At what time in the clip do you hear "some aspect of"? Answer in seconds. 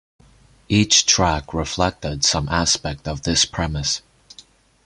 2.25-3.21